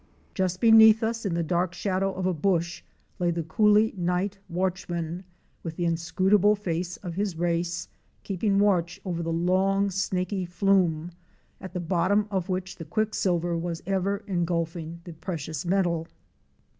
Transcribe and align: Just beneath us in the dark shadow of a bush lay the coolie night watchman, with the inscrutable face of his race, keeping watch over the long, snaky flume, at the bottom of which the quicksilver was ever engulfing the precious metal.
Just 0.33 0.59
beneath 0.59 1.03
us 1.03 1.27
in 1.27 1.35
the 1.35 1.43
dark 1.43 1.75
shadow 1.75 2.11
of 2.11 2.25
a 2.25 2.33
bush 2.33 2.81
lay 3.19 3.29
the 3.29 3.43
coolie 3.43 3.95
night 3.95 4.39
watchman, 4.49 5.23
with 5.61 5.75
the 5.75 5.85
inscrutable 5.85 6.55
face 6.55 6.97
of 7.05 7.13
his 7.13 7.35
race, 7.35 7.87
keeping 8.23 8.57
watch 8.57 8.99
over 9.05 9.21
the 9.21 9.31
long, 9.31 9.91
snaky 9.91 10.43
flume, 10.43 11.11
at 11.59 11.73
the 11.73 11.79
bottom 11.79 12.27
of 12.31 12.49
which 12.49 12.77
the 12.77 12.85
quicksilver 12.85 13.55
was 13.55 13.83
ever 13.85 14.23
engulfing 14.25 15.01
the 15.03 15.13
precious 15.13 15.67
metal. 15.67 16.07